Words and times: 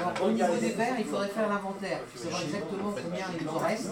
Alors, 0.00 0.28
au 0.28 0.30
niveau 0.30 0.56
des 0.60 0.70
verres, 0.70 0.94
il 0.98 1.04
faudrait 1.04 1.28
faire 1.28 1.48
l'inventaire. 1.48 2.00
savoir 2.16 2.42
exactement 2.42 2.94
combien 3.02 3.26
il 3.38 3.46
nous 3.46 3.52
en 3.52 3.58
reste. 3.58 3.90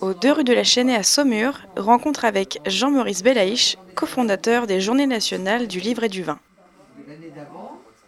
Aux 0.00 0.14
deux 0.14 0.32
rues 0.32 0.44
de 0.44 0.52
la 0.52 0.64
Chênaie 0.64 0.96
à 0.96 1.02
Saumur, 1.02 1.60
rencontre 1.76 2.24
avec 2.24 2.60
Jean-Maurice 2.66 3.22
Belaïch, 3.22 3.76
cofondateur 3.94 4.66
des 4.66 4.80
Journées 4.80 5.06
nationales 5.06 5.66
du 5.66 5.80
livre 5.80 6.04
et 6.04 6.08
du 6.08 6.22
vin. 6.22 6.38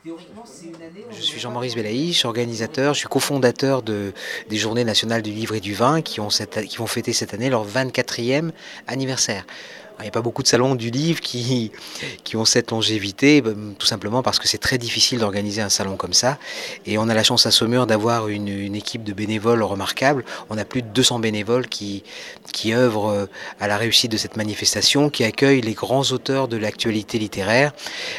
Je 0.04 1.22
suis 1.22 1.40
Jean-Maurice 1.40 1.74
Belaïch, 1.74 2.24
organisateur, 2.26 2.92
je 2.92 2.98
suis 3.00 3.08
cofondateur 3.08 3.82
de, 3.82 4.12
des 4.50 4.56
Journées 4.56 4.84
nationales 4.84 5.22
du 5.22 5.30
livre 5.30 5.54
et 5.54 5.60
du 5.60 5.72
vin 5.72 6.02
qui, 6.02 6.20
ont 6.20 6.28
qui 6.28 6.76
vont 6.76 6.86
fêter 6.86 7.14
cette 7.14 7.32
année 7.32 7.48
leur 7.48 7.66
24e 7.66 8.50
anniversaire. 8.86 9.46
Il 10.00 10.02
n'y 10.02 10.08
a 10.08 10.10
pas 10.10 10.22
beaucoup 10.22 10.42
de 10.42 10.48
salons 10.48 10.74
du 10.74 10.90
livre 10.90 11.20
qui, 11.20 11.70
qui 12.24 12.36
ont 12.36 12.44
cette 12.44 12.72
longévité, 12.72 13.40
bah, 13.40 13.52
tout 13.78 13.86
simplement 13.86 14.22
parce 14.22 14.40
que 14.40 14.48
c'est 14.48 14.58
très 14.58 14.76
difficile 14.76 15.20
d'organiser 15.20 15.62
un 15.62 15.68
salon 15.68 15.96
comme 15.96 16.12
ça. 16.12 16.36
Et 16.84 16.98
on 16.98 17.08
a 17.08 17.14
la 17.14 17.22
chance 17.22 17.46
à 17.46 17.52
Saumur 17.52 17.86
d'avoir 17.86 18.28
une, 18.28 18.74
équipe 18.74 19.04
de 19.04 19.12
bénévoles 19.12 19.62
remarquable. 19.62 20.24
On 20.50 20.58
a 20.58 20.64
plus 20.64 20.82
de 20.82 20.88
200 20.88 21.20
bénévoles 21.20 21.68
qui, 21.68 22.02
qui 22.52 22.74
œuvrent 22.74 23.08
euh, 23.08 23.26
à 23.60 23.68
la 23.68 23.76
réussite 23.76 24.10
de 24.10 24.16
cette 24.16 24.36
manifestation, 24.36 25.10
qui 25.10 25.22
accueillent 25.22 25.60
les 25.60 25.74
grands 25.74 26.02
auteurs 26.10 26.48
de 26.48 26.56
l'actualité 26.56 27.18
littéraire, 27.18 27.72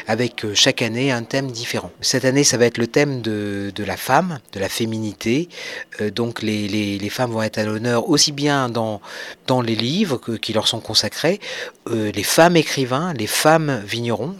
avec 0.06 0.44
euh, 0.44 0.54
chaque 0.54 0.80
année 0.80 1.12
un 1.12 1.24
thème 1.24 1.50
différent. 1.50 1.90
Cette 2.00 2.24
année, 2.24 2.42
ça 2.42 2.56
va 2.56 2.64
être 2.64 2.78
le 2.78 2.86
thème 2.86 3.20
de, 3.20 3.70
la 3.84 3.98
femme, 3.98 4.38
de 4.52 4.60
la 4.60 4.70
féminité. 4.70 5.50
Euh, 6.00 6.10
donc 6.10 6.40
les, 6.40 6.68
les, 6.68 7.10
femmes 7.10 7.32
vont 7.32 7.42
être 7.42 7.58
à 7.58 7.64
l'honneur 7.64 8.08
aussi 8.08 8.32
bien 8.32 8.68
dans, 8.68 9.00
dans 9.46 9.60
les 9.60 9.76
livres 9.76 10.18
qui 10.38 10.52
leur 10.52 10.68
sont 10.68 10.80
consacrés, 10.80 11.40
euh, 11.88 12.10
les 12.12 12.22
femmes 12.22 12.56
écrivains, 12.56 13.12
les 13.14 13.26
femmes 13.26 13.82
vignerons, 13.86 14.34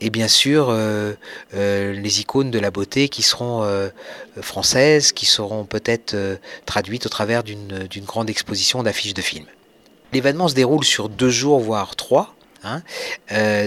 et 0.00 0.10
bien 0.10 0.28
sûr 0.28 0.68
euh, 0.70 1.12
euh, 1.54 1.92
les 1.92 2.20
icônes 2.20 2.50
de 2.50 2.58
la 2.58 2.70
beauté 2.70 3.08
qui 3.08 3.22
seront 3.22 3.68
françaises, 4.40 5.12
qui 5.12 5.26
seront 5.26 5.64
peut-être 5.64 6.16
traduites 6.66 7.06
au 7.06 7.08
travers 7.08 7.42
d'une 7.42 8.04
grande 8.04 8.30
exposition 8.30 8.82
d'affiches 8.82 9.14
de 9.14 9.22
films. 9.22 9.46
L'événement 10.12 10.48
se 10.48 10.54
déroule 10.54 10.84
sur 10.84 11.08
deux 11.08 11.30
jours, 11.30 11.60
voire 11.60 11.96
trois. 11.96 12.34
Hein. 12.64 12.82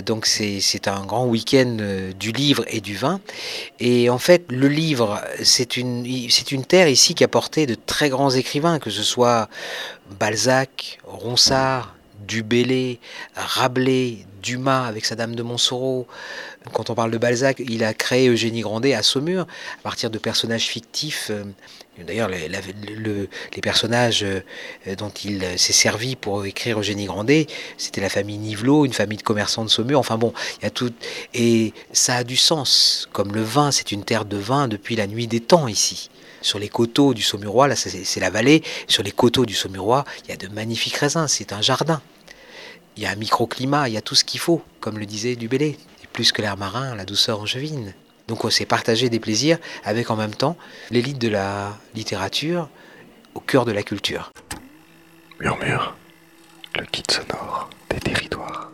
Donc 0.02 0.25
c'est 0.25 0.88
un 0.88 1.06
grand 1.06 1.25
week-end 1.25 1.78
du 2.20 2.31
livre 2.31 2.66
et 2.68 2.81
du 2.81 2.96
vin. 2.96 3.22
Et 3.80 4.09
en 4.09 4.18
fait, 4.18 4.46
le 4.50 4.68
livre, 4.68 5.22
c'est 5.44 5.78
une, 5.78 6.06
une 6.06 6.66
terre 6.66 6.88
ici 6.88 7.16
qui 7.16 7.23
a 7.23 7.28
porté 7.28 7.66
de 7.66 7.75
très 7.75 8.09
grands 8.09 8.31
écrivains, 8.31 8.80
que 8.80 8.90
ce 8.90 9.03
soit 9.03 9.50
Balzac, 10.20 11.00
Ronsard, 11.06 11.96
Dubélé, 12.28 13.00
Rabelais, 13.36 14.26
Dumas 14.42 14.86
avec 14.86 15.06
sa 15.06 15.16
Dame 15.16 15.36
de 15.36 15.44
Montsoreau. 15.44 16.08
Quand 16.73 16.89
on 16.89 16.95
parle 16.95 17.11
de 17.11 17.17
Balzac, 17.17 17.59
il 17.59 17.84
a 17.84 17.94
créé 17.94 18.28
Eugénie 18.30 18.61
Grandet 18.61 18.94
à 18.94 19.03
Saumur 19.03 19.42
à 19.42 19.81
partir 19.84 20.09
de 20.09 20.17
personnages 20.17 20.66
fictifs. 20.66 21.28
Euh, 21.31 21.44
d'ailleurs, 22.06 22.30
les, 22.30 22.47
les, 22.50 23.62
personnages 23.62 24.23
euh, 24.23 24.42
dont 24.97 25.09
il 25.23 25.44
s'est 25.58 25.73
servi 25.73 26.16
pour 26.16 26.45
écrire 26.45 26.80
Eugénie 26.80 27.06
Grandet, 27.06 27.47
c'était 27.78 28.02
la 28.02 28.09
famille 28.09 28.38
Nivelot, 28.38 28.86
une 28.86 28.94
famille 28.94 29.17
de 29.17 29.23
commerçants 29.23 29.66
de 29.66 29.69
Saumur. 29.69 30.00
Enfin 30.00 30.17
bon, 30.17 30.34
il 30.59 30.64
y 30.64 30.67
a 30.67 30.72
tout. 30.72 30.94
Et 31.34 31.73
ça 31.92 32.16
a 32.16 32.23
du 32.23 32.38
sens. 32.38 33.08
Comme 33.12 33.34
le 33.34 33.44
vin, 33.44 33.72
c'est 33.72 33.92
une 33.92 34.03
terre 34.03 34.25
de 34.25 34.38
vin 34.38 34.67
depuis 34.67 34.95
la 34.95 35.08
nuit 35.08 35.28
des 35.28 35.39
temps 35.39 35.67
ici 35.67 36.09
sur 36.42 36.59
les 36.59 36.69
coteaux 36.69 37.14
du 37.14 37.22
Saumurois, 37.22 37.67
là 37.67 37.75
c'est 37.75 38.19
la 38.19 38.30
vallée, 38.30 38.64
sur 38.88 39.03
les 39.03 39.12
coteaux 39.12 39.45
du 39.45 39.53
Saumurois, 39.53 40.06
il 40.23 40.31
y 40.31 40.34
a 40.34 40.38
de 40.38 40.47
magnifiques 40.47 40.95
raisins, 40.95 41.28
c'est 41.28 41.53
un 41.53 41.62
jardin. 41.62 42.02
Il 42.97 43.03
y 43.03 43.06
a 43.06 43.11
un 43.11 43.16
microclimat, 43.16 43.89
il 43.89 43.94
y 43.94 43.97
a 43.97 44.02
tout 44.02 44.16
ce 44.16 44.23
qu'il 44.23 44.39
faut, 44.39 44.61
comme 44.80 45.00
le 45.00 45.06
disait 45.06 45.36
Dubélé. 45.36 45.78
Et 46.03 46.08
plus 46.11 46.31
que 46.31 46.42
l'air 46.42 46.58
marin, 46.58 46.95
la 46.95 47.06
douceur 47.06 47.39
angevine. 47.39 47.94
Donc 48.28 48.45
on 48.45 48.50
s'est 48.50 48.66
partagé 48.66 49.09
des 49.09 49.20
plaisirs 49.20 49.58
avec 49.84 50.09
en 50.09 50.16
même 50.16 50.34
temps 50.34 50.58
l'élite 50.89 51.17
de 51.17 51.28
la 51.28 51.78
littérature 51.95 52.69
au 53.36 53.39
cœur 53.39 53.66
de 53.66 53.72
la 53.72 53.84
culture. 53.84 54.31
Murmure, 55.39 55.95
le 56.75 56.85
kit 56.85 57.03
sonore 57.09 57.69
des 57.90 58.00
territoires. 58.00 58.72